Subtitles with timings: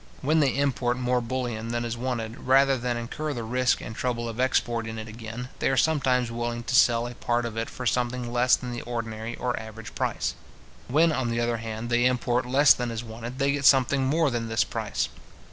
[0.23, 4.27] When they import more bullion than is wanted, rather than incur the risk and trouble
[4.27, 7.85] of exporting it again, they are sometimes willing to sell a part of it for
[7.85, 10.33] something less than the ordinary or average price.
[10.87, 14.31] When, on the other hand, they import less than is wanted, they get something more
[14.31, 15.07] than this price.